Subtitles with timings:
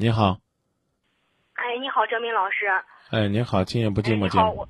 [0.00, 0.34] 你好，
[1.56, 2.66] 哎，你好，郑明老师。
[3.10, 4.60] 哎，你好，今夜不寂寞节哎你好，目。
[4.60, 4.68] 我，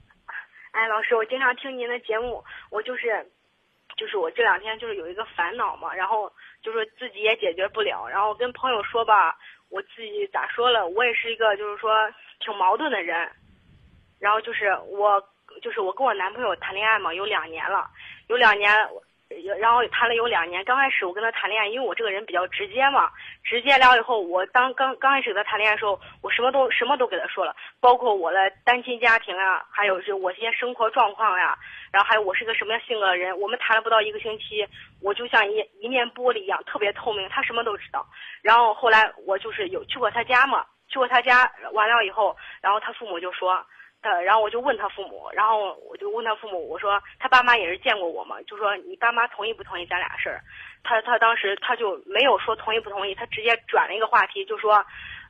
[0.72, 3.24] 哎，老师，我经常听您的节目，我就是，
[3.96, 6.28] 就是我这两天就是有一个烦恼嘛，然后
[6.64, 9.38] 就是自己也解决不了，然后跟朋友说吧，
[9.68, 11.92] 我自己咋说了，我也是一个就是说
[12.40, 13.30] 挺矛盾的人，
[14.18, 15.22] 然后就是我
[15.62, 17.88] 就是我跟我男朋友谈恋爱嘛，有两年了，
[18.26, 18.68] 有两年。
[19.58, 23.08] 然后谈了有两年，刚开始我跟他谈恋爱，因为我这个人比较直接嘛，
[23.44, 31.56] 直接了以后，我当刚刚开始跟他谈恋爱的时候，我什么都什么都给他说了，包括我的单亲家庭啊，还有就我这些生活状况呀、
[31.92, 33.38] 然后还有我是个什么样性格的人。
[33.38, 34.66] 我们谈了不到一个星期，
[35.00, 38.04] 我就像一一面玻璃一样，特别透明，他什么都知道。
[38.42, 43.64] 然后后来我就是有去过他家嘛，去过他家，完了以后，然后他父母就说。
[44.02, 50.40] 呃，然后我就问他父母，然后我就问他父母，我说他爸妈也是见过我嘛，就说你爸妈同意不同意咱俩事儿？
[50.82, 54.82] 他他当时他就没有说同意不同意，他直接转了一个话题，就说，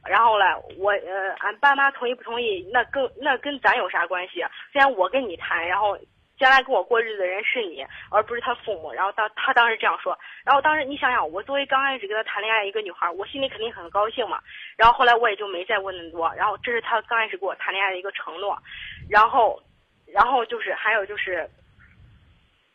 [0.08, 0.44] 然后嘞，
[0.78, 4.34] 我呃，俺爸妈同意不同意，那跟那跟咱有啥关系
[4.72, 4.80] 虽？
[4.80, 5.98] 然我跟你谈，然后
[6.40, 8.90] 将来跟我过日子的人是你，而不是他父母。
[8.90, 14.40] 然后当他当时这样说，然后当时你想想，我作为刚开始跟他谈恋爱一个女孩，我心里肯定很高兴嘛。
[14.74, 16.34] 然后后来我也就没再问那么多。
[16.34, 18.56] 然后这是他刚开始跟我谈恋爱的一个承诺，
[19.10, 19.62] 然后，
[20.06, 21.46] 然后就是还有就是，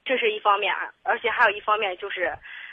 [0.05, 2.31] 这是一方面，而且还有一方面就是，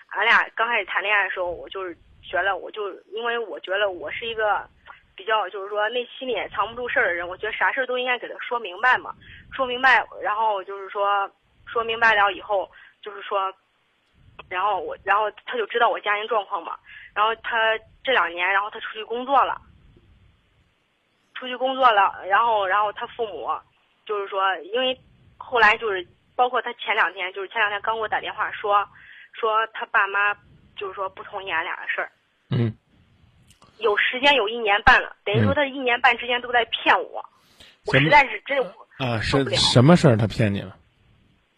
[0.09, 4.69] 俺俩刚开始谈恋爱的时候，我就是觉得，我就因为我觉得我是一个
[5.15, 9.15] 比较就是说内心里也藏不住事儿的人，我觉得啥事儿都应该给他说明白嘛，
[9.53, 11.31] 说明白，然后就是说
[11.67, 13.53] 说明白了以后，就是说。
[14.49, 16.77] 然后我，然后他就知道我家庭状况嘛。
[17.15, 19.61] 然后他这两年，然后他出去工作了，
[21.35, 22.25] 出去工作了。
[22.27, 23.49] 然后，然后他父母
[24.05, 24.99] 就是说，因为
[25.39, 28.87] 后来就是包括他前两天，就是前两天刚给我打电话说，
[29.33, 30.35] 说他爸妈
[30.77, 32.11] 就是说不同意俺俩的事儿。
[32.51, 32.75] 嗯，
[33.83, 37.23] 有时间有一年半了，等于说他一年半之间都在骗我，
[37.87, 38.59] 我实在是真
[38.99, 40.17] 啊，是受不了什么事儿？
[40.17, 40.77] 他骗你了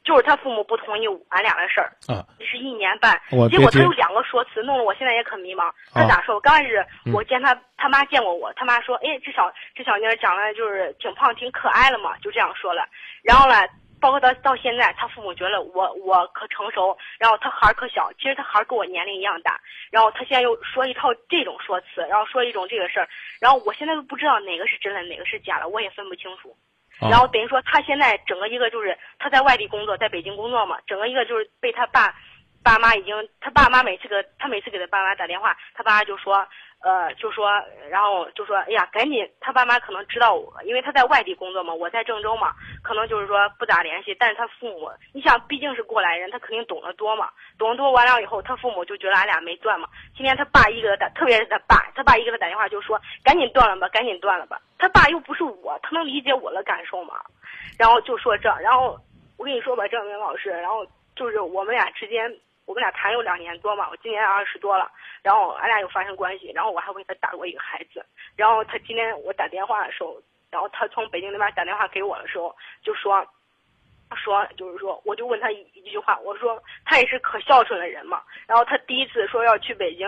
[0.05, 1.89] 就是他父母不同意俺俩的事儿。
[2.13, 2.21] 啊？
[2.41, 5.73] 是一年半我，结果他有两个说辞，弄得我现在也可迷茫。
[5.95, 6.35] 他啊咋说？
[6.35, 12.87] 我刚开始嗯我见他他妈见过我，他妈说，哎，这小这小妮儿长得就是挺胖挺可爱了嘛，就这样说了。
[13.23, 13.57] 然后呢，
[14.01, 19.61] 包括到到现在，他父母觉得我我可成熟，然后他孩儿可小，其实他孩儿跟我年龄一样大。
[19.91, 23.09] 然后他现在又说一套这种说辞，然后说一种这个事儿，
[23.41, 26.57] 然后我现在都不知道哪个是真的，哪个是假的，我也分不清楚。
[27.01, 32.15] 啊然后等于说他现在整个一个就是他在外地工作，在北京工作嘛，整个一个就是被他爸
[32.63, 36.47] 爸妈已经，他爸妈每次给他每次给他爸妈打电话，他爸妈就说，
[36.85, 37.49] 呃，就说，
[37.89, 42.53] 然后就说，哎呀，赶紧，他爸妈可能知道我，因为他在外地工作嘛，我在郑州嘛，
[42.83, 49.89] 可能就是说不咋联系，但是他父母，你想毕竟是过来人，他肯定懂得多嘛，懂得多完了以后，他父母就觉得俺俩没断嘛。
[50.15, 54.61] 今天他爸一给他打，特别是他爸，他爸一给他打电话就说，赶紧断了吧，赶紧断了吧。
[54.79, 57.15] 他爸又不是我，他能理解我的感受吗？
[57.79, 58.99] 然后就说这，然后
[59.39, 62.31] 我跟你说吧，郑明老师，然后就是我们俩之间，
[62.67, 64.91] 我们俩谈有两年多嘛，我今年二十多了，
[65.23, 68.05] 然后俺俩又发生关系，然后我还为他打过一个孩子，
[68.37, 70.21] 然后他今天我打电话的时候，
[70.51, 73.27] 然后他从北京那边打电话给我的时候，就说。
[74.17, 78.23] 说就是说，我就问他一句话，我说他也是可孝顺的人嘛。
[78.47, 80.07] 然后他第一次说要去北京，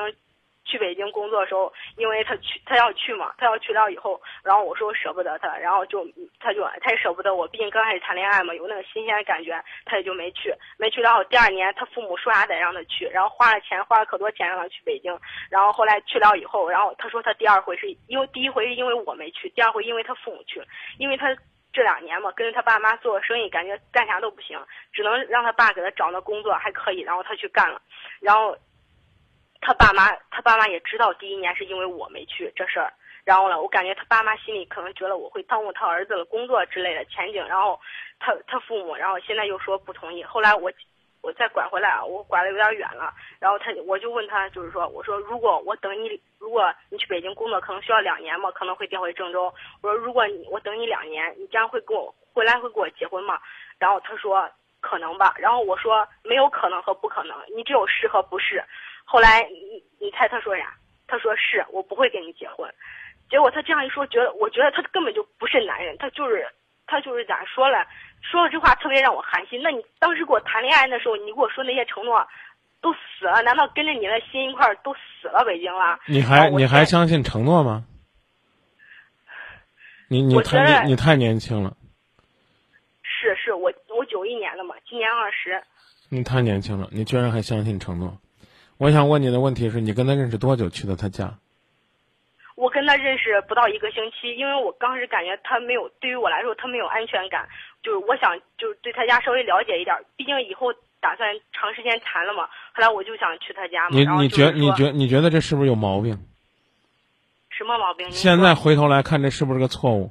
[0.66, 6.06] 去北京工作的时候，因为他去他要去嘛，他要去了以后，然后我说舍不得他，然后就
[6.40, 11.00] 他就他也舍不得我，毕竟刚开始谈恋爱嘛，有那个新鲜的感觉，他也就没去，没去。
[11.00, 15.16] 然后第二年他父母说啥得让他去，然后花了钱，花了可多钱让他去北京。
[15.50, 20.66] 然后后来去了以后，然后他说他第二回是因为第一回是因为我没去，第二回因为他父母去了，
[20.98, 21.36] 因为他。
[21.72, 24.58] 这两年嘛，跟着他爸妈做生意，感觉干啥都不行，
[24.94, 27.78] 只能让他爸给他找那工作还可以，然后他去干了，
[28.18, 28.56] 然后
[29.66, 32.92] 他爸妈他爸妈也知道第一年是因为我没去这事儿，
[33.24, 37.80] 然后呢，我感觉他爸妈心里可能觉得我会耽误他儿子的工作之类的前景，然后
[38.20, 40.70] 他他父母，然后现在又说不同意，后来我
[41.20, 49.52] 我再拐回来啊，我拐的有点远了，然后他我就问他，就是说，我说如果我等你，如果你去北京工作，可能需要两年嘛，可能会调回郑州，
[49.82, 53.40] 我说如果你我等你两年，你这样会跟我回来会跟我结婚吗？
[53.80, 54.48] 然后他说
[54.80, 58.62] 可能吧，然后我说没有可能和不可能，你只有是和不是。
[59.06, 60.76] 后来你你猜他说啥？
[61.06, 62.68] 他说是我不会跟你结婚。
[63.30, 66.46] 结果他这样一说，觉得我觉得他根本就不是男人，他就是
[66.86, 67.86] 他就是咋说了，
[68.20, 69.62] 说了这话特别让我寒心。
[69.62, 72.26] 那你当时跟我谈恋爱的时候，你给我说那些承诺
[72.80, 75.98] 都死了，难道跟着你的心一块儿都死了北京了？
[76.06, 77.84] 你还你还相信承诺吗？
[80.08, 81.76] 你你太你你太年轻了，
[83.02, 85.60] 是是我我九一年的嘛，今年二十。
[86.08, 88.16] 你太年轻了，你居然还相信承诺。
[88.78, 91.38] 我想问你的问题是你跟他认识多久去的他家？
[92.56, 97.46] 我跟他认识不到一个星期，因为我当时感觉他没有，对于我来说他没有安全感，
[97.82, 102.44] 就是我想就是对他家稍微了解一点，毕竟以后打算长时间谈了嘛。
[102.72, 103.96] 后来我就想去他家嘛。
[103.96, 106.18] 你你觉你觉你觉得这是不是有毛病？
[107.50, 108.06] 什么毛病？
[108.06, 110.10] 您现在回头来看，这是不是个错误？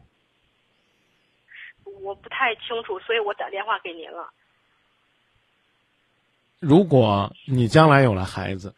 [2.01, 4.29] 我不太清楚，所以我打电话给您了。
[6.65, 8.73] 如果你将来有了孩子，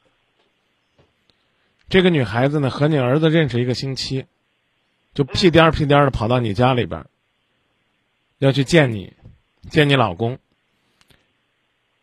[1.88, 4.26] 这个女孩子呢和你儿子认识一个星期，
[5.14, 7.08] 就屁颠儿屁颠儿的跑到你家里边儿，
[8.40, 9.14] 要去见你，
[9.70, 10.38] 见你老公，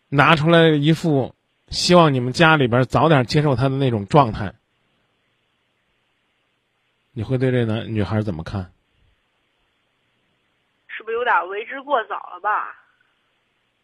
[0.09, 1.35] 拿出来一副
[1.69, 4.55] 希望你们家里边儿早点接受他的那种状态，
[7.13, 8.73] 你会对这男女孩怎么看？
[10.87, 12.84] 是不是有点为之过早了吧？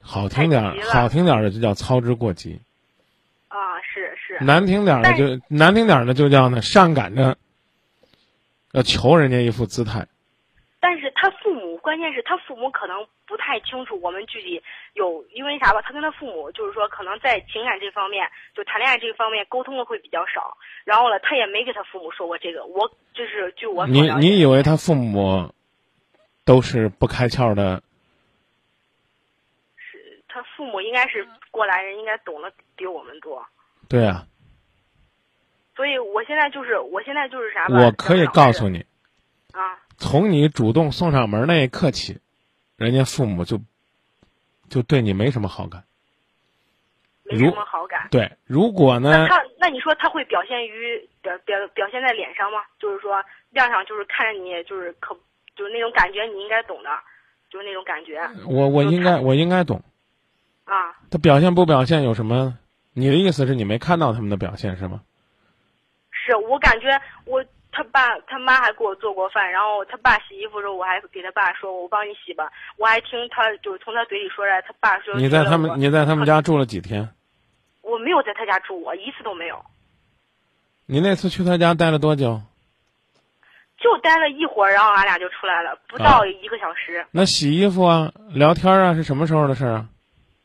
[0.03, 2.61] 好听点儿好听点儿的就叫操之过急。
[3.49, 7.37] 啊，是是，难听点儿的就难听点儿的就叫呢上赶着
[8.73, 10.07] 要求人家一副姿态。
[10.83, 14.63] 但是他父母，关键是他父母可能不太清楚我们具体
[14.95, 15.83] 有，因为啥吧？
[15.83, 18.27] 他跟他父母就是说，可能在情感这方面，
[18.57, 20.57] 就谈恋爱这方面沟通的会比较少。
[20.85, 22.65] 然后呢，他也没给他父母说过这个。
[22.65, 25.53] 我就是据我你你以为他父母
[26.47, 27.83] 都是不开窍的？
[30.61, 33.43] 父母应该是过来人，应该懂得比我们多。
[33.89, 34.27] 对啊，
[35.75, 37.81] 所以我现在就是，我现在就是啥吧？
[37.81, 42.21] 我可以告诉你你，啊，从你主动送上门那一刻起，
[42.77, 43.59] 人家父母就
[44.69, 45.83] 就对你没什么好感。
[47.23, 48.07] 没什么好感。
[48.11, 52.59] 对，如果呢那，他那你说他会表现于表表表现在脸上吗？
[52.79, 55.17] 就是说亮上就是看着你就是可
[55.57, 56.91] 就是那种感觉，你应该懂的，
[57.49, 59.81] 就是那种感觉我我应该我应该懂，
[60.71, 60.95] 啊。
[61.11, 62.57] 他表现不表现有什么？
[62.93, 65.01] 你的意思是你没看到他们的表现是吗？
[66.11, 66.89] 是我感觉
[67.25, 72.51] 我他爸他妈还给我做过饭，然后他爸洗衣服的时候，我还给他爸说我帮你洗吧。
[72.77, 77.09] 我还听他就是从他嘴里说出来，他爸说你在他们你在他们家住了几天？
[77.83, 79.65] 我没有在他家住过，一次都没有，
[80.87, 82.41] 你那次去他家待了多久？
[83.79, 87.05] 就待了一会儿，然后俺俩就出来了，不到一个小时。
[87.13, 89.89] 那洗衣服啊、聊天啊是什么时候的事儿啊？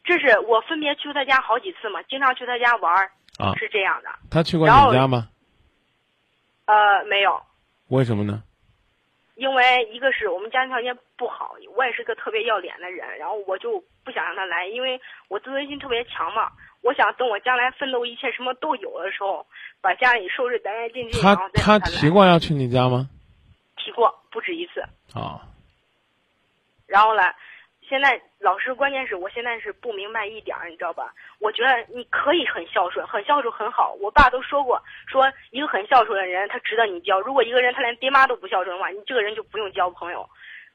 [0.06, 4.10] 这是我分别去他家好几次嘛，经常去他家玩儿，啊是这样的。
[4.30, 5.28] 他去过你家吗？
[6.66, 7.42] 呃，没有，
[7.90, 8.44] 为什么呢？
[9.36, 16.52] 因为一个是我们家庭条件不好，我也是个特别要脸的人，然后我就不想让他来，因为我自尊心特别强嘛。
[16.82, 19.46] 我想等我将来奋斗一切什么都有的时候，
[19.82, 23.10] 把家里收拾干干净净，他他提过要去你家吗？
[23.76, 24.82] 提过不止一次。
[25.14, 25.42] 啊，
[26.86, 27.24] 然后呢，
[27.88, 31.14] 现在老师关键是我现在是不明白一点儿，你知道吧？
[31.40, 33.96] 我觉得你可以很孝顺，很孝顺很好。
[34.02, 37.22] 我爸都说过，说一个很孝顺的人，他值得你交。
[37.22, 40.28] 如果一个人他连爹妈都不孝顺的话，你这个人就不用交朋友。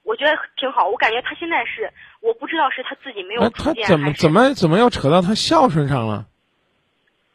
[0.03, 1.93] 我觉得挺好，我感觉他现在是，
[2.23, 6.27] 我不知道是他自己没有那主见，他怎么怎么怎么又扯到他孝顺上了？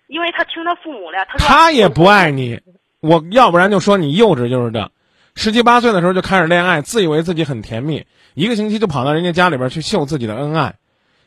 [0.08, 2.60] 因为他听他父母了，他说他也不爱你，
[3.02, 4.92] 我要不然就说你幼稚就是这。
[5.36, 10.76] 十七八岁的时候就开始恋爱，自以为自己很甜蜜，一个星期就跑到人家家里边去秀自己的恩爱，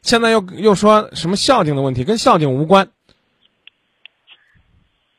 [0.03, 2.89] 现在又又说什么孝敬的问题，跟孝敬无关。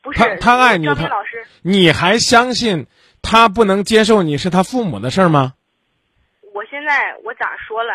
[0.02, 0.94] 不是他他爱你老
[1.24, 2.86] 师，你还相信
[3.22, 5.54] 他不能接受你是他父母的事儿吗？
[6.52, 7.92] 我现在我咋说了？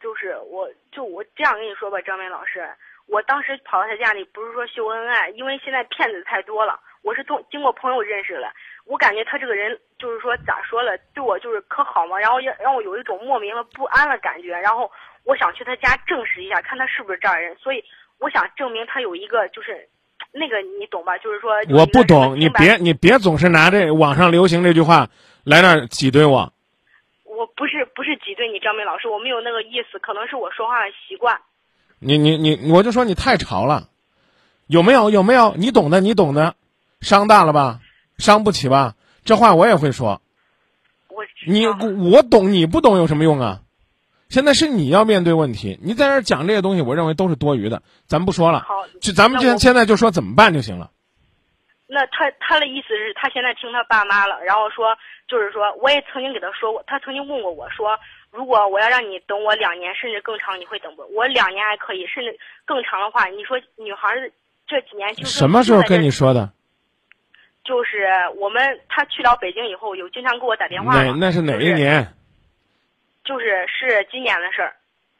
[0.00, 2.64] 就是我就我这样跟你说吧，张明老师，
[3.06, 8.48] 我当时跑到他家里不是说秀恩爱，因为现在骗子太多了，我是通经过朋友认识了。
[8.86, 14.90] 我感觉他这个人就是说咋说了，对我就是可好嘛，然后让让我有一种莫名的不安的感觉，然后
[15.24, 17.82] 我想去他家证实一下，看他是不是这样人，所以
[18.18, 19.88] 我想证明他有一个就是
[20.30, 21.18] 那个你懂吧？
[21.18, 25.08] 就是说我不懂，你别你别总是拿这网上流行这句话
[25.44, 26.52] 来那儿挤兑我。
[27.24, 31.38] 我不是不是挤兑你，张明老师，我没有那个意思，可能是我说话的习惯。
[31.98, 33.88] 你你你，我就说你太潮了，
[34.68, 35.54] 有没有有没有？
[35.56, 36.54] 你懂的，你懂的，
[37.00, 37.80] 伤大了吧？
[38.18, 38.94] 伤不起吧？
[39.24, 40.20] 这话我也会说。
[41.08, 43.60] 我你我懂，你不懂有什么用啊？
[44.28, 48.60] 现在是你要面对问题，你在这儿讲这些东西，我认为都是多余的，咱不说了。
[48.60, 50.90] 好，就咱们现现在就说怎么办就行了。
[51.86, 57.96] 那他他的意思是他现在听他爸妈了，然后说就是说，我也曾经给他说过，他曾经问过我说，
[58.32, 61.02] 如果我要让你等我两年甚至更长，你会等不？
[61.14, 64.30] 我两年还可以，甚至更长的话，你说女孩儿
[64.66, 66.10] 这几年就是什么时候跟你？
[66.10, 66.50] 说的？
[67.66, 68.06] 就是
[68.36, 72.06] 我们他去了北京以后，有经常给我打电话哪嘛那是哪一年
[73.24, 74.72] 就是是今年的事儿，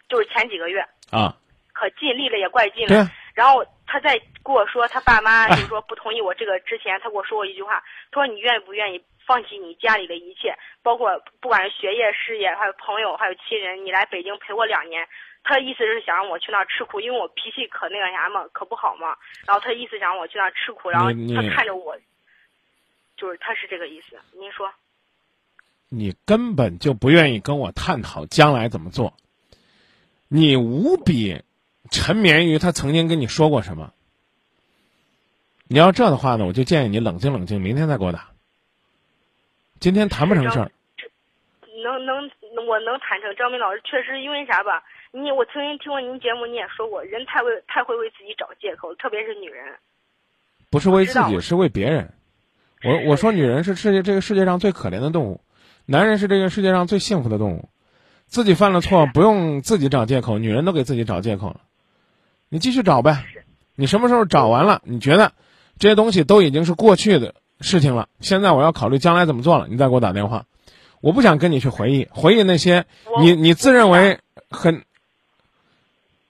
[0.09, 1.35] 就是前几个月，啊？
[1.73, 2.88] 可尽力了也怪近了。
[2.88, 15.07] 对啊，然后他他在跟我说他爸妈就是说不同意我这个之前，他跟我说过一句话，他说你愿不愿意放弃你家里的一切，包括不管是学业、事业，还有朋友，还有亲人，你来北京陪我两年。
[15.45, 19.17] 他的意思是想让我去那儿吃苦，因为我脾气可那个啥嘛，可不好嘛。
[19.47, 21.97] 然后他意思想让我去那儿吃苦，然后他看着我，
[23.17, 24.17] 就是他是这个意思。
[24.39, 24.71] 您说？
[25.89, 29.15] 你根本就不愿意跟我探讨将来怎么做，
[30.29, 31.43] 你无比
[31.91, 33.93] 沉湎于他曾经跟你说过什么。
[35.69, 38.31] 你要这的话呢，我就建议你冷静冷静，明天再给我打。
[39.79, 40.71] 今天谈不成事儿。
[41.85, 42.17] 能能，
[42.67, 44.83] 我能坦诚，张明老师确实因为啥吧？
[45.13, 49.77] 你我曾经听过您节目，你也说过，人太为太会为自己找借口，特别是女人。
[50.69, 52.13] 不是为自己，是为别人。
[52.87, 55.40] 我我说女人是世界这个世界上最可怜的动物，
[55.87, 57.69] 男人是这个世界上最幸福的动物。
[58.28, 61.62] 自己犯了错不用自己找借口，女人都给自己找借口了。
[62.49, 63.25] 你继续找呗，
[63.75, 64.83] 你什么时候找完了？
[64.85, 65.33] 你觉得
[65.81, 68.09] 这些东西都已经是过去的事情了？
[68.21, 70.47] 现在我要考虑将来怎么做了，你再给我打电话。
[71.00, 72.85] 我不想跟你去回忆回忆那些
[73.21, 74.85] 你你自认为很。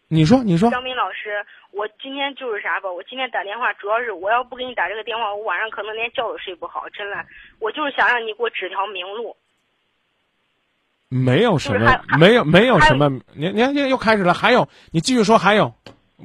[0.08, 1.44] 你说，你说，张明老师，
[1.76, 2.90] 我今天就是啥吧？
[2.90, 6.88] 我今天打电话，主要是我要不给你打这个电话，我晚上可能连觉都睡不好。
[6.88, 7.22] 真的，
[7.60, 9.36] 我就是想让你给我指条明路。
[11.10, 13.10] 没有什么，没有，没有什么。
[13.34, 15.70] 你你你又开始了，还有，你继续说，还有，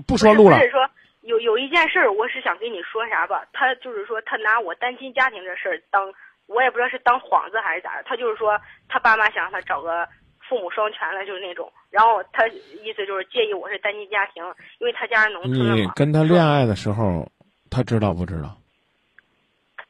[0.07, 0.57] 不说路了。
[0.61, 0.89] 是说
[1.23, 3.45] 有有一件事儿，我是想跟你说啥吧？
[3.51, 6.11] 他就是说，他拿我单亲家庭这事儿当，
[6.47, 8.03] 我也不知道是当幌子还是咋的。
[8.03, 10.07] 他就是说，他爸妈想让他找个。
[10.51, 11.71] 父母双全了，就是那种。
[11.89, 14.43] 然后他意思就是介意我是单亲家庭，
[14.79, 17.25] 因为他家是农村的你跟他恋爱的时候，
[17.69, 18.57] 他知道不知道？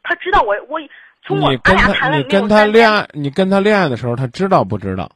[0.04, 0.80] 他知道我我
[1.24, 5.10] 从我俺俩谈了你跟他恋爱，你跟他恋爱的时候，他知道不知道？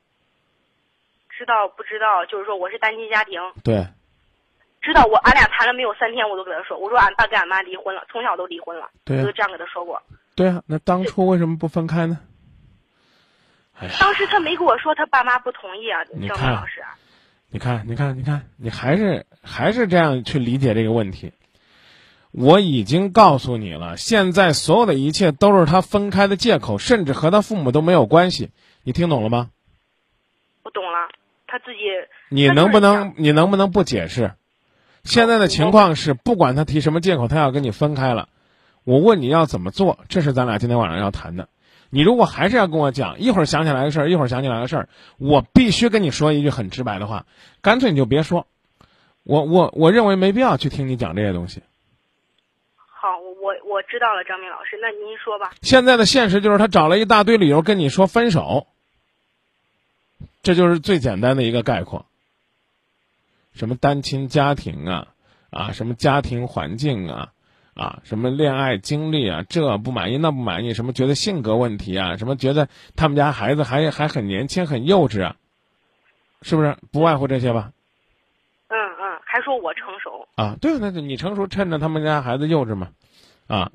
[1.30, 2.25] 知道不知道？
[2.25, 3.40] 就是说我是单亲家庭。
[3.64, 3.86] 对。
[4.82, 10.02] 知道我俺俩谈了没有三天，我都跟他说，我说俺爸跟俺妈离婚了，从小都离婚了，对都这样跟他说过。
[10.36, 12.18] 对啊，那当初为什么不分开呢？
[14.00, 16.82] 当时他没跟我说他爸妈不同意啊，张明老师。
[17.50, 21.32] 你看，你看，你看，你还是还是这样去理解这个问题。
[22.32, 28.50] 我已经告诉你了，现在所有的一切都是他分开的借口，甚至和他父母都没有关系。
[28.84, 29.50] 你听懂了吗？
[30.63, 31.10] 我懂了，
[31.48, 31.79] 他自己。
[32.29, 34.34] 你能不能你能不能不解释？
[35.03, 38.27] 现在的情况是，不管他提什么借口，他要跟你分开了。
[38.84, 41.48] 我问你要怎么做，这是咱俩今天晚上要谈的。
[41.89, 47.25] 你如果还是要跟我讲，一会儿想起来个事儿，一会儿想起来个事儿，我必须跟你说一句很直白的话，
[47.62, 48.48] 干脆你就别说，
[49.24, 51.62] 我我我认为没必要去听你讲这些东西。
[52.77, 55.54] 好，我我知道了，张明老师，那您说吧。
[55.62, 58.68] 现在的现实就是他找了一大堆理由跟你说分手，
[60.42, 62.06] 这就是最简单的一个概括。
[63.54, 65.08] 什么单亲家庭啊，
[65.50, 67.32] 啊，什么家庭环境啊。
[67.75, 75.36] 啊，什么恋爱经历啊，这不满意那不满意，什么觉得性格问题啊，什么觉得他们家孩子还还很年轻很幼稚啊，
[76.41, 76.77] 是不是？
[76.94, 77.74] 不外乎这些吧。
[78.70, 80.55] 嗯嗯，还说我成熟啊？
[80.62, 82.91] 对，那你成熟，趁着他们家孩子幼稚嘛，
[83.48, 83.72] 啊。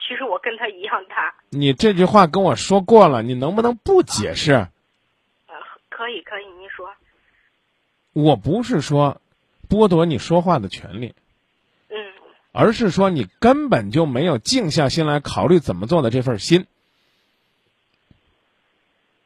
[0.00, 1.32] 其实我跟他一样大。
[1.50, 4.54] 你这句话跟我说过了，你能不能不解释？
[4.54, 5.54] 呃，
[5.88, 6.90] 可以可以，您说。
[8.12, 9.20] 我不是说
[9.68, 11.14] 剥夺你说话的权利。
[12.60, 16.66] 而是说你根本就没有静下心来考虑怎么做的这份心。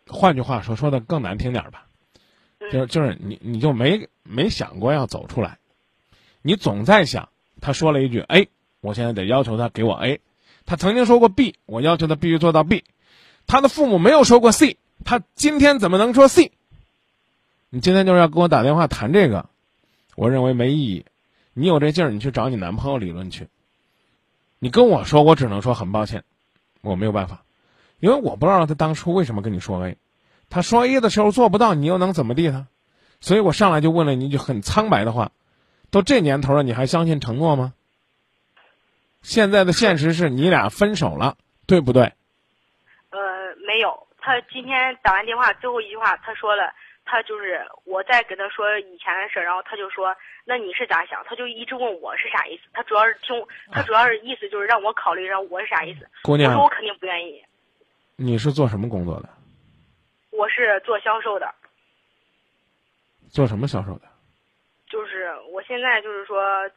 [0.06, 1.86] 换句话说，说的更难听点吧，
[2.70, 5.56] 就是就是你你就没没想过要走出来，
[6.42, 7.30] 你总在想，
[7.62, 8.50] 他说了一句 A，
[8.82, 10.20] 我现在得要求他给我 A，
[10.66, 12.84] 他曾经说过 B，我要求他必须做到 B，
[13.46, 16.52] 他的父母没有说过 C，他今天怎么能说 C？
[17.70, 19.48] 你今天就是要跟我打电话谈这个，
[20.16, 21.06] 我认为没意义。
[21.54, 23.48] 你有这劲儿，你去找你男朋友理论去。
[24.58, 26.24] 你跟我说，我只能说很抱歉，
[26.80, 27.42] 我没有办法，
[28.00, 29.98] 因为我不知道他当初为什么跟你说 A，
[30.48, 32.66] 他说 A 的时候做不到，你又能怎么地他？
[33.20, 35.32] 所以我上来就问了你一句很苍白的话：
[35.90, 37.74] 都这年头了，你还相信承诺吗？
[39.20, 42.04] 现在的现实是你俩分手了，对不对？
[43.10, 43.18] 呃，
[43.66, 46.72] 没有，他今天打完电话最后一句话，他说了。
[47.04, 50.16] 他就是我在跟他说以前的事儿，然后他就说
[50.46, 52.62] ：“那你是咋想？”他就一直问我是啥意思。
[52.72, 56.08] 他主要是听，他主要是意思就是让我考虑，让我是啥意思。
[56.22, 57.44] 姑娘，我说我肯定不愿意。
[58.16, 59.28] 你是做什么工作的？
[60.30, 61.52] 我是做销售的。
[63.28, 64.02] 做什么销售的？
[64.88, 66.70] 就是我现在就是说，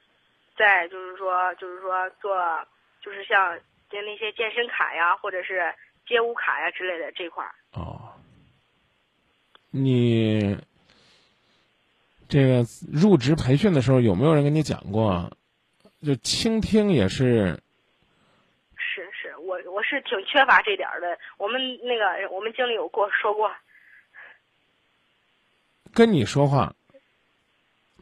[0.58, 2.38] 在就是说就是说做
[3.01, 3.58] 就是像
[3.89, 5.74] 接那些健身卡呀，或者是
[6.08, 7.53] 街舞卡呀之类的这块儿。
[7.74, 8.12] 哦。
[9.77, 10.58] 你
[12.29, 15.36] 这个入职培训的时候有没有人跟你讲过，
[16.01, 17.62] 就倾听也是。
[18.77, 21.20] 是是，我我是挺缺乏这点儿的。
[21.38, 23.51] 我们那个我们经理有过说过，
[25.94, 26.74] 跟你说话，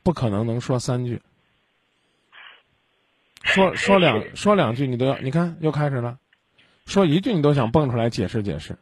[0.03, 1.20] 不可能能说三句。
[3.44, 6.20] 说 说两说两句，你都要你看又开始了，
[6.86, 8.77] 说一句你都想蹦出来解释解释。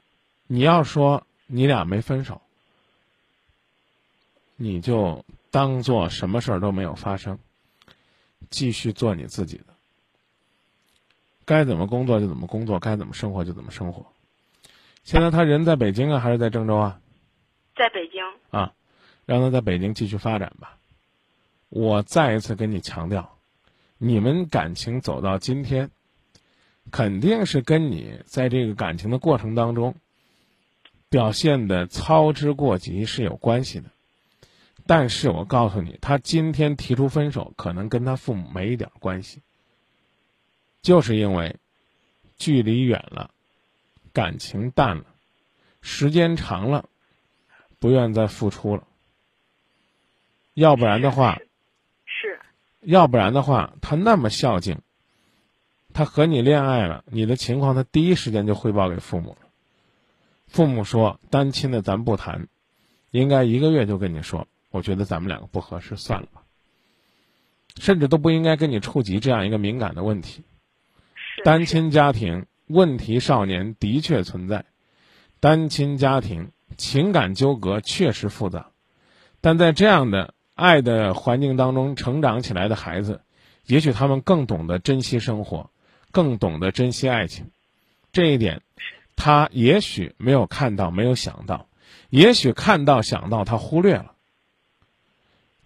[0.48, 2.42] 你要说你俩没分手，
[4.62, 7.40] 你就当做什么事儿都没有发生，
[8.50, 9.66] 继续做你自己的。
[11.46, 14.06] 该怎么工作就怎么工作，该怎么生活就怎么生活。
[15.04, 17.02] 现在他人在北京啊，还是在郑州啊？
[17.76, 18.22] 在北京。
[18.52, 18.74] 啊，
[19.26, 20.78] 让他在北京继续发展吧。
[21.70, 23.38] 我再一次跟你强调。
[23.98, 25.90] 你们感情走到今天，
[26.92, 29.96] 肯定是跟你在这个感情的过程当中
[31.10, 33.90] 表现的操之过急是有关系的。
[34.86, 39.42] 但是我告诉你，他今天提出分手，可能跟他父母没一点关系，
[40.82, 41.56] 就是因为
[42.38, 43.32] 距离远了，
[44.14, 45.06] 感情淡了，
[45.82, 46.90] 时间长了，
[47.80, 48.88] 不愿再付出了。
[50.54, 51.40] 要不然的话。
[52.06, 52.40] 是
[52.82, 54.80] 要不然的话，他那么孝敬，
[55.94, 59.48] 他和你恋爱了，你的情况他第一时间就汇报给父母了。
[60.48, 62.48] 父母说单亲的咱不谈，
[63.12, 66.42] 应该一个月就跟你说，我觉得咱们两个不合适，算了吧。
[67.80, 70.44] 甚至都不应该跟你触及这样一个敏感的问题。
[71.44, 74.66] 单亲家庭问题少年的确存在，
[75.40, 78.72] 单亲家庭情感纠葛确实复杂，
[79.40, 80.34] 但在这样的。
[80.54, 83.22] 爱的环境当中成长起来的孩子，
[83.66, 85.72] 也许他们更懂得珍惜生活，
[86.12, 87.50] 更懂得珍惜爱情。
[88.12, 88.62] 这一点，
[89.16, 91.68] 他也许没有看到，没有想到，
[92.12, 94.11] 也许看到想到，他忽略了。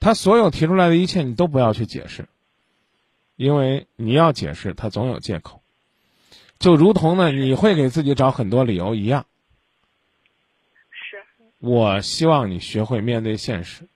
[0.05, 2.27] 他所有提出来的一切，你都不要去解释，
[3.35, 5.63] 因为你要解释，他总有借口。
[6.59, 9.25] 就如同呢，你会给自己找很多理由一样。
[10.91, 11.24] 是。
[11.57, 13.87] 我希望你学会面对现实。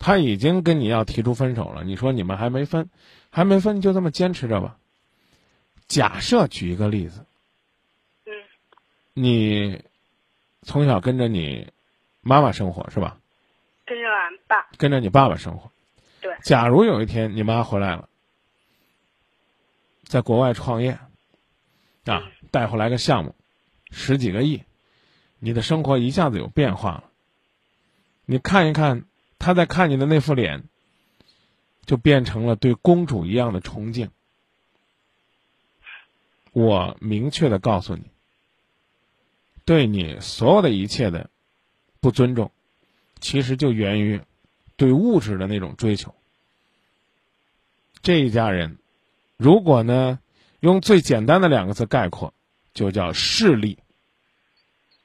[0.00, 2.90] 他已经跟你要提出分手了，你说你们还没分，
[3.30, 4.76] 还没分就这么坚持着吧。
[5.86, 7.24] 假设举一个例子，
[8.26, 8.32] 嗯，
[9.14, 9.84] 你
[10.62, 11.68] 从小跟着你
[12.22, 13.17] 妈妈生活是吧？
[13.88, 14.68] 跟着俺爸。
[14.76, 15.70] 跟着你爸爸生活。
[16.20, 16.36] 对。
[16.42, 18.08] 假如有一天你妈回来了，
[20.04, 20.98] 在国外创业，
[22.04, 23.34] 啊，带回来个项目，
[23.90, 24.64] 十几个亿，
[25.38, 27.04] 你的生活一下子有变化了。
[28.26, 29.04] 你看一看。
[29.40, 30.64] 他在看你的那副脸，
[31.86, 34.10] 就变成了对公主一样的崇敬。
[36.50, 38.02] 我明确的告诉你，
[39.64, 41.30] 对你所有的一切的
[42.00, 42.50] 不尊重，
[43.20, 44.20] 其实就源于
[44.76, 46.14] 对物质的那种追求。
[48.02, 48.78] 这一家人，
[49.36, 50.18] 如果呢
[50.60, 52.32] 用最简单的两个字概括，
[52.72, 53.78] 就叫势利。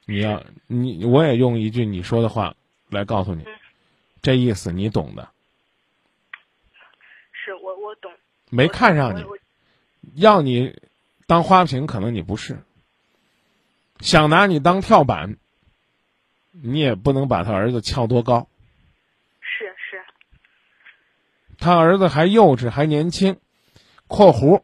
[0.06, 2.56] 你要你，我也用一句你说的话
[2.90, 3.46] 来告诉你。
[4.22, 5.30] 这意思你懂的，
[7.32, 8.12] 是我我懂。
[8.50, 9.26] 没看上你，
[10.16, 10.80] 要你
[11.26, 12.60] 当花瓶，可能你不是。
[14.00, 15.38] 想拿你当跳板，
[16.56, 18.48] 你也不能把他儿子翘多高。
[19.42, 20.02] 是是。
[21.58, 23.40] 他儿子还幼稚，还年轻
[24.08, 24.64] （括弧），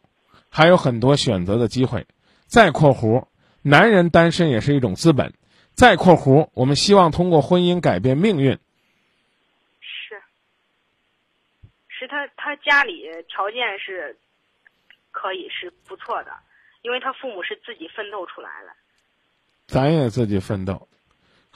[0.50, 2.06] 还有很多选择的机会。
[2.46, 3.28] 再括弧，
[3.62, 5.34] 男人单身也是一种资本。
[5.74, 8.52] 再括弧，我们希望通过婚姻改变命运。
[9.80, 10.22] 是
[11.88, 14.18] 是他，他家里条件是
[15.12, 16.32] 可以是不错的，
[16.82, 18.72] 因为他父母是自己奋斗出来的。
[19.68, 20.88] 咱也自己奋斗，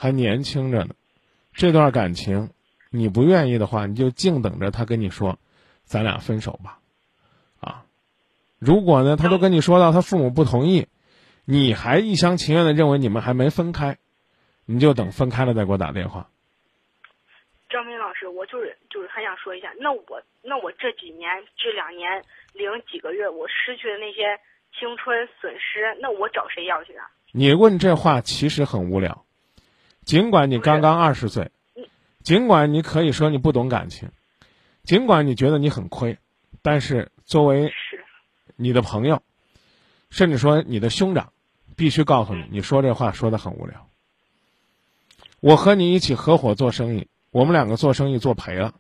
[0.04, 0.96] 还年轻着呢。
[1.54, 2.50] 这段感情，
[2.89, 5.39] 你不愿意的话，你就静等着他跟你说，
[5.86, 6.80] 咱俩分手吧。
[7.62, 7.86] 啊，
[8.60, 10.88] 如果呢，他都跟你说到他父母不同意，
[11.46, 13.98] 你还一厢情愿的认为你们还没分开，
[14.66, 16.28] 你就等分开了再给我打电话。
[17.70, 24.38] 张明老师，我就是就是还想说一下，那我那我这几年这两年零几个月，我失去的那些
[24.78, 27.10] 青春损失，那我找谁要去啊？
[27.32, 29.24] 你问这话其实很无聊，
[30.06, 31.52] 尽管你刚刚二十岁，
[32.22, 34.10] 尽管你可以说你不懂感情，
[34.84, 36.18] 尽管你觉得你很亏，
[36.62, 37.72] 但是作为
[38.56, 39.22] 你的朋友，
[40.10, 41.32] 甚至说你的兄长，
[41.76, 43.88] 必须告诉你，你说这话说的很无聊。
[45.39, 47.08] 我和你一起合伙做生意。
[47.32, 48.76] 我们两个做生意做赔了，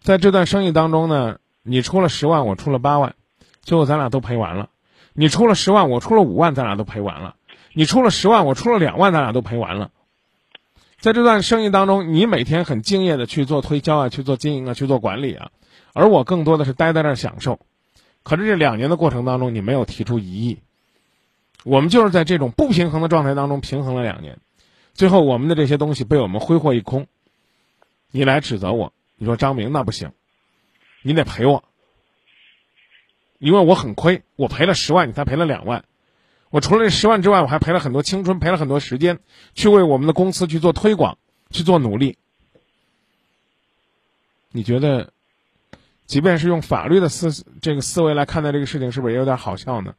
[0.00, 3.16] 在这段生意当中呢，你出了十万，我出了八万，
[3.60, 4.70] 最后咱俩都赔完了。
[5.14, 7.34] 你出了十万，我出了五万，咱俩都赔完了。
[7.72, 9.90] 你出了十万，我出了两万，咱俩都赔完了。
[11.00, 15.50] 在这段生意当中，你每天很敬业的去做推销啊，去做经营啊，去做管理啊，
[15.92, 17.60] 而我更多的是待在那儿享受。
[18.24, 20.58] 可是这两年的过程当中，你没有提出异议，
[21.64, 24.38] 我们就是在这种不平衡的状态当中平衡了两年，
[24.92, 27.06] 最后我们的这些东西被我们挥霍一空。
[28.10, 30.10] 你来指责我，你说张明那不行，
[31.02, 31.62] 你得赔我，
[33.38, 35.84] 因为我很亏，我赔了十万，你才赔了两万。
[36.50, 39.18] 我除了这十万之外，我还赔了很多青春，赔了很多时间，
[39.54, 41.18] 去为我们的公司去做推广，
[41.50, 42.16] 去做努力。
[44.50, 45.12] 你觉得，
[46.06, 49.94] 即便是用法律的思这个思维来看待这个事情，是不是也有点好笑呢？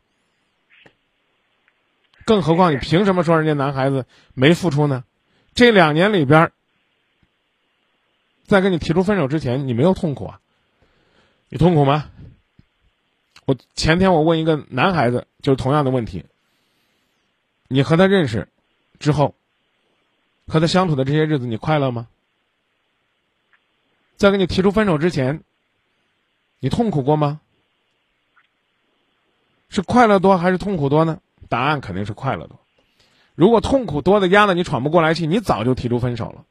[2.26, 5.04] 更何况，你凭什么说人家男孩子没付出呢？
[5.54, 6.52] 这两年里边，
[8.46, 10.40] 在跟你提出分手之前，你没有痛苦啊？
[11.50, 12.10] 你痛苦吗？
[13.46, 16.26] 我前天我问一个男孩子，就是同样的问题。
[17.72, 18.48] 你和他认识
[19.00, 19.36] 之后，
[20.48, 22.08] 和他相处的这些日子，你快乐吗？
[24.18, 25.44] 在跟你提出分手之前，
[26.60, 27.42] 你痛苦过吗？
[29.70, 31.22] 是快乐多还是痛苦多呢？
[31.48, 32.60] 答案肯定是快乐多。
[33.36, 36.46] 如果痛苦多的压得你喘不过来气，你早就提出分手了。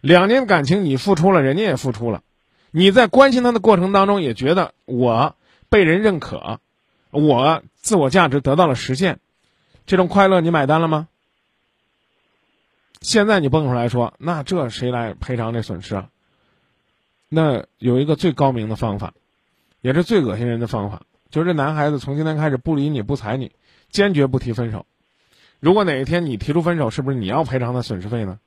[0.00, 2.22] 两年感情你付出了，人家也付出了，
[2.70, 5.34] 你在关心他的过程当中也觉得我
[5.68, 6.60] 被人认可，
[7.10, 9.18] 我自我价值得到了实现。
[9.86, 11.08] 这种快乐你买单了吗？
[13.00, 16.10] 现在你蹦出来说，那这谁来赔偿这损失啊？
[17.28, 19.14] 那有一个最高明的方法，
[19.80, 23.52] 也是最恶心人的方法，就是这男孩子从今天开始不理你不睬你，
[23.90, 24.84] 坚决不提分手。
[25.60, 28.38] 如果哪一天你提出分手，是不是你要赔偿他损失费呢？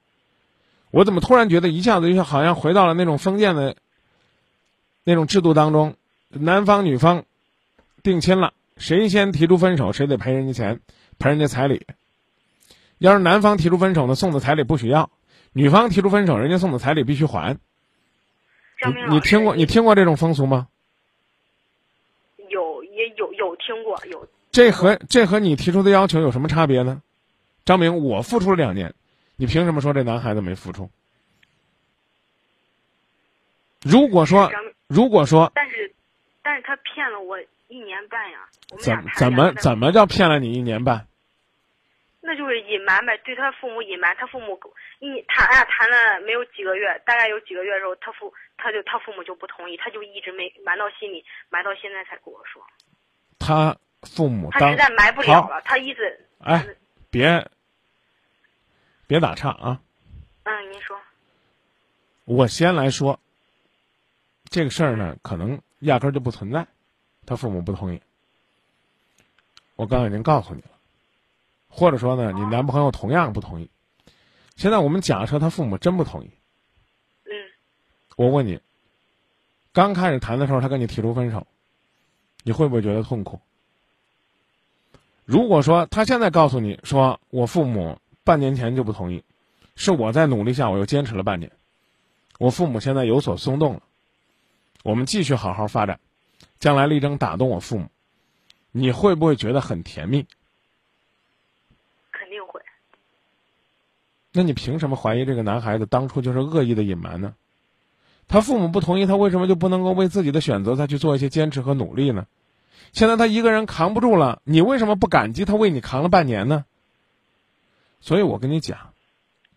[0.92, 3.76] 我怎么突然觉得一下子就像好像回到了那种封建的
[5.04, 5.96] 那种制度当中，
[6.30, 7.26] 男方女方
[8.04, 10.80] 定亲了，谁先提出分手，谁得赔人家钱。
[11.20, 11.86] 赔人家彩礼，
[12.98, 15.10] 要是男方提出分手呢，送的彩礼不许要；
[15.52, 17.58] 女方提出分手，人家送的彩礼必须还。
[18.86, 20.68] 你你听过你听过这种风俗吗？
[22.50, 24.28] 有也有有听过有。
[24.52, 27.02] 这和这和你提出的要求有什么差别呢？
[27.66, 28.94] 张明，我付出了两年，
[29.38, 30.90] 你凭什么说这男孩子没付出？
[33.82, 34.52] 如果说
[34.88, 35.94] 如果说，但是
[36.42, 38.48] 但是他骗了我一年半呀。
[38.80, 41.08] 怎怎么怎么叫骗了你一年半？
[42.26, 44.58] 那就是隐瞒呗，对他父母隐瞒，他父母
[45.00, 52.66] 一谈呀谈了没有几个月，大概有几个月之后，他父他就他父母就不同意，他就一直没瞒到心里，瞒到现在才跟我说。
[53.40, 56.66] 他父母他实在埋不了了，他一直哎，
[57.12, 57.46] 别
[59.06, 59.82] 别打岔啊。
[60.44, 60.98] 嗯，您说。
[62.24, 63.20] 我先来说，
[64.46, 66.66] 这个事儿呢，可能压根儿就不存在，
[67.26, 68.02] 他父母不同意。
[69.76, 70.70] 我刚刚已经告诉你了，
[71.68, 73.70] 或者说呢，你男朋友同样不同意。
[74.56, 76.32] 现在我们假设他父母真不同意。
[77.26, 77.32] 嗯。
[78.16, 78.60] 我问你，
[79.72, 81.48] 刚开始谈的时候，他跟你提出分手，
[82.44, 83.40] 你会不会觉得痛苦？
[85.26, 89.24] 如果说他现在告诉你说，我父母半年前就不同意，
[89.76, 91.52] 是我在努力下，我又坚持了半年，
[92.38, 93.82] 我父母现在有所松动了，
[94.84, 96.00] 我们继续好好发展，
[96.60, 97.90] 将来力争打动我父母。
[98.76, 100.26] 你会不会觉得很甜蜜？
[102.12, 102.60] 肯定会。
[104.32, 107.36] 那你凭什么怀疑这个男孩子当初就是恶意的隐瞒呢？
[108.28, 112.26] 他父母不同意，他为什么就不能够为自己的选择再去做一些坚持和努力呢？
[112.94, 116.66] 现在他一个人扛不住了，你为什么不感激他为你扛了半年呢？
[118.00, 118.94] 所以我跟你讲，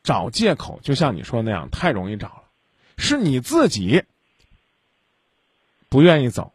[0.02, 2.42] 找借口就像你说那样太容易找了，
[2.98, 4.04] 是你自己
[5.88, 6.52] 不愿意走。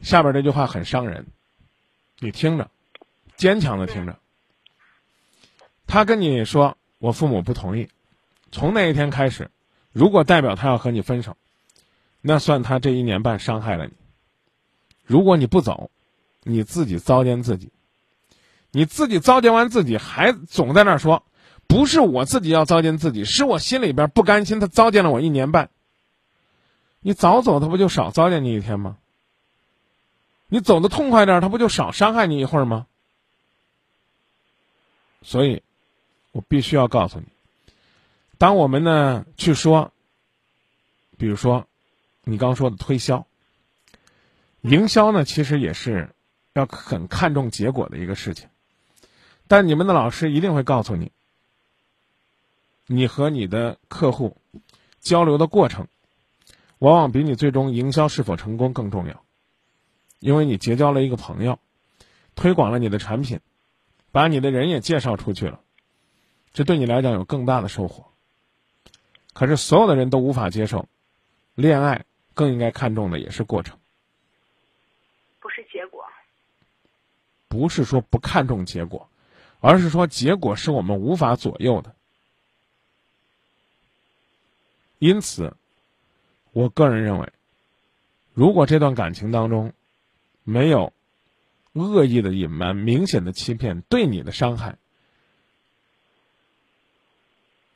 [0.00, 1.26] 下边这句话很伤人，
[2.20, 2.70] 你听着，
[3.36, 4.18] 坚强的听着。
[5.86, 7.88] 他跟你说我父母不同意，
[8.50, 9.50] 从那一天开始，
[9.92, 11.36] 如果代表他要和你分手，
[12.20, 13.92] 那算他这一年半伤害了你。
[15.04, 15.90] 如果你不走，
[16.42, 17.70] 你自己糟践自己，
[18.70, 21.24] 你自己糟践完自己，还总在那说，
[21.66, 25.68] 不是我自己要糟践自己，是我心里边不甘心，他糟践了我一年半。
[27.00, 28.96] 你早走，他不就少糟践你一天吗？
[30.54, 32.86] 你走的痛快点，他不就少伤害你一会儿吗？
[35.20, 35.64] 所以，
[36.30, 37.26] 我必须要告诉你，
[38.38, 39.90] 当我们呢去说，
[41.18, 41.66] 比如说，
[42.22, 43.26] 你刚说的推销、
[44.60, 46.10] 营销呢，其实也是
[46.52, 48.48] 要很看重结果的一个事情。
[49.48, 51.10] 但你们的老师一定会告诉你，
[52.86, 54.36] 你和你的客户
[55.00, 55.88] 交流的过程，
[56.78, 59.20] 往往比你最终营销是否成功更重要。
[60.24, 61.58] 因为你结交了一个朋友，
[62.34, 63.40] 推广了你的产品，
[64.10, 65.60] 把你的人也介绍出去了，
[66.54, 68.06] 这对你来讲有更大的收获。
[69.34, 70.88] 可是所有的人都无法接受，
[71.54, 73.78] 恋爱更应该看重的也是过程，
[75.40, 76.02] 不是结果。
[77.48, 79.10] 不是说不看重结果，
[79.60, 81.94] 而是说结果是我们无法左右的。
[84.98, 85.54] 因此，
[86.52, 87.30] 我个人认为，
[88.32, 89.74] 如果这段感情当中
[90.44, 90.92] 没有
[91.72, 94.76] 恶意的隐瞒、明显的欺骗、对你的伤害，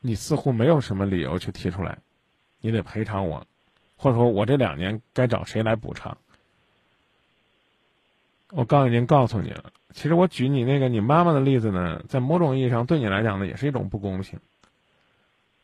[0.00, 1.98] 你似乎没有什么理由去提出来，
[2.60, 3.46] 你得赔偿我，
[3.96, 6.16] 或者说我这两年该找谁来补偿？
[8.50, 14.38] 我刚已经告诉你了，其实我举你那个你妈妈的例子呢，在某种意义上对你来讲呢，也是一种不公平。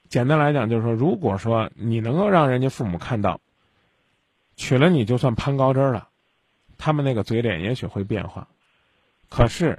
[0.09, 3.40] 简单来讲，就是说，如果说你能够让人家父母看到，
[4.55, 6.09] 娶了你就算攀高枝了，
[6.85, 8.47] 他们那个嘴脸也许会变化。
[9.31, 9.79] 可是，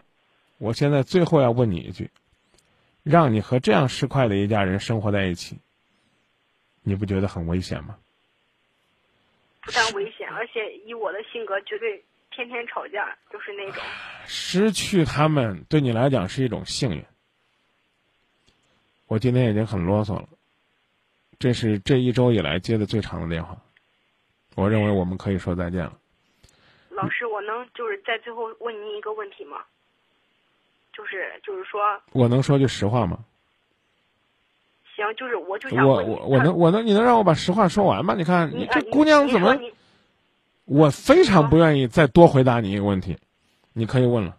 [0.57, 2.09] 我现在最后要问你一句：
[3.03, 5.59] 让你和这样市侩的一家人生活在一起，
[6.81, 7.95] 你不觉得很危险吗？
[9.61, 13.83] 不但危险，而且以我的性格，绝对天天吵架，就是那种。
[14.25, 17.05] 失去他们对你来讲是一种幸运。
[19.05, 20.27] 我今天已经很啰嗦了，
[21.37, 23.55] 这是这一周以来接的最长的电话。
[24.55, 25.99] 我认为我们可以说再见了。
[27.05, 29.63] 老师，我能就是在最后问您一个问题吗？
[30.91, 33.19] 就是就是说，我能说句实话吗？
[34.95, 38.15] 行，就是我就想我我我能我能你能让我把实话说完吗？
[38.15, 39.55] 你看你这姑娘怎么？
[40.65, 43.15] 我非常不愿意再多回答你一个问题，
[43.73, 44.35] 你可以问了。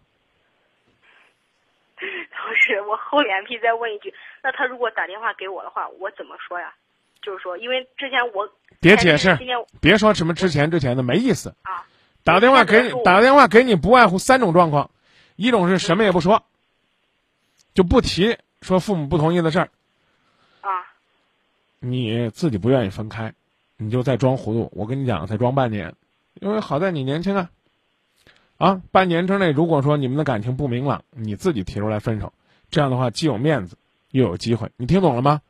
[2.01, 4.13] 老师，我厚脸皮再问一句。
[4.43, 6.73] 那他如果打电话给我的话，我怎么说呀？
[7.21, 8.49] 就是说，因为之前我
[8.81, 9.37] 别解释，
[9.79, 11.85] 别说什么之前之前的没意思啊。
[12.27, 14.91] 打电话给你，打电话给你，不外乎三种状况：
[15.37, 16.43] 一种是什么也不说，
[17.73, 19.69] 就不提说父母不同意的事儿
[20.59, 20.67] 啊。
[21.79, 23.33] 你自己不愿意分开，
[23.77, 24.69] 你就再装糊涂。
[24.73, 25.95] 我跟你讲，再装半年，
[26.41, 27.49] 因为好在你年轻啊。
[28.57, 32.33] 啊，半年之内，如果说你们的感情不明朗，你自己提出来分手，
[32.69, 33.77] 这样的话既有面子。
[34.11, 35.41] 又有机会，你听懂了吗？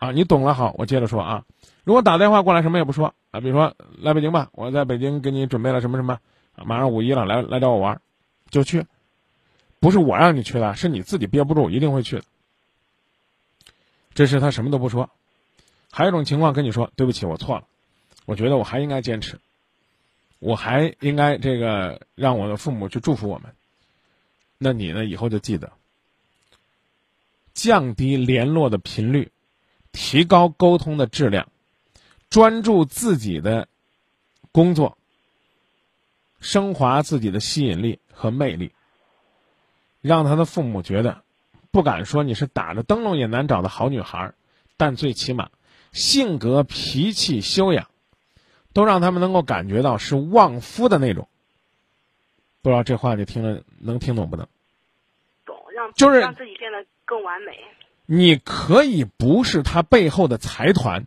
[0.00, 1.44] 啊，你懂了，好，我接着说啊。
[1.84, 6.20] 如果打电话过来，什么也不说啊，比如说来北京吧，我在北京给你准备了什么什么，
[6.56, 8.00] 马上五一了，来来找我玩，
[8.48, 8.86] 就去。
[9.78, 12.24] 不是我让你去的，是你自己憋不住，一定会去的。
[14.14, 15.10] 这是他什么都不说。
[15.90, 17.66] 还有一种情况跟你说，对不起，我错了，
[18.24, 19.38] 我觉得我还应该坚持，
[20.38, 23.52] 我还应该这个让我的父母去祝福我们。
[24.56, 25.04] 那你呢？
[25.04, 25.72] 以后就记得。
[27.52, 29.30] 降低联络的频率，
[29.92, 31.48] 提高沟通的质量，
[32.28, 33.68] 专注自己的
[34.52, 34.96] 工作，
[36.40, 38.72] 升华自己的吸引力和魅力，
[40.00, 41.22] 让他的父母觉得，
[41.70, 44.32] 不敢说你是打着灯笼也难找的好女孩，
[44.76, 45.50] 但最起码
[45.92, 47.88] 性格、脾气、修养，
[48.72, 51.28] 都让他们能够感觉到是旺夫的那种。
[52.62, 54.46] 不知道这话你听了能听懂不能？
[55.44, 56.84] 懂，让就是让自己变得。
[57.10, 57.58] 更完美。
[58.12, 61.06] 你可以不是他背后的财团，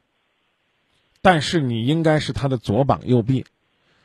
[1.21, 3.45] 但是你应该是他的左膀右臂，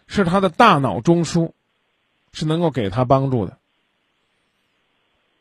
[0.08, 1.52] 是他的大脑中枢，
[2.32, 3.56] 是能够给他帮助的。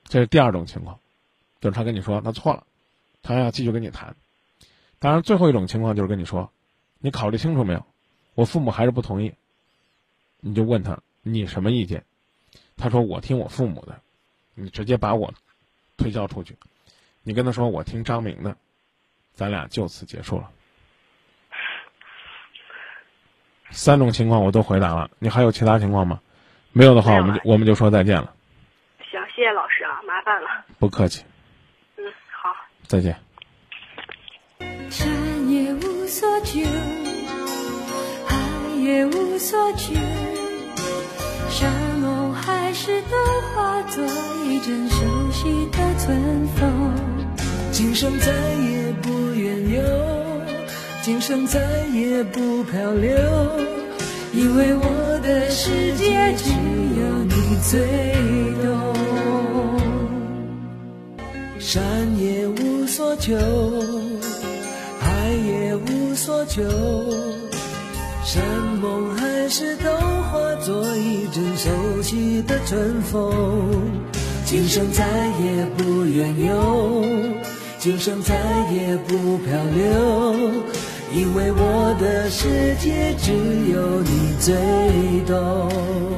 [0.03, 0.99] 这是第二种情况，
[1.59, 2.63] 就是他跟你说他错了，
[3.23, 4.15] 他要继续跟你谈。
[4.99, 6.51] 当然，最后一种情况就是跟你说，
[6.99, 7.83] 你考虑清楚没有？
[8.35, 9.33] 我父母还是不同意。
[10.41, 12.03] 你就问他你什么意见？
[12.75, 13.99] 他说我听我父母的。
[14.53, 15.33] 你直接把我。
[15.97, 16.55] 推销出去，
[17.27, 18.55] 你跟他说我听张明的，
[19.33, 20.49] 咱俩就此结束了。
[23.69, 26.21] 三种情况我都回答了，你还有其他情况吗？
[26.71, 28.33] 没有的话，我们就我们就说再见了。
[29.11, 30.47] 行，谢谢老师啊，麻烦了。
[30.79, 31.25] 不客气。
[31.97, 32.55] 嗯，好。
[32.83, 33.19] 再见。
[34.89, 35.09] 山
[35.49, 36.61] 也无所求，
[38.25, 38.37] 海
[38.79, 39.93] 也无所求，
[41.49, 43.17] 山盟海誓都
[43.53, 44.05] 化作
[44.45, 45.87] 一阵熟悉的。
[45.99, 46.76] 春风，
[47.77, 49.83] 今生再也不远游，
[51.03, 51.61] 今生再
[51.93, 53.15] 也不漂流，
[54.33, 57.79] 因为我的世界只有你最
[58.63, 58.95] 懂。
[61.59, 61.79] 山
[62.17, 63.37] 也无所求，
[64.99, 66.63] 海也无所求，
[68.25, 68.43] 山
[68.81, 69.91] 盟海誓都
[70.31, 73.31] 化作一阵熟悉的春风。
[74.45, 75.05] 今生再
[75.43, 77.03] 也不远游，
[77.87, 78.35] 今生再
[78.69, 80.61] 也不漂流，
[81.13, 83.31] 因为我的世界只
[83.71, 84.53] 有你最
[85.25, 86.16] 懂。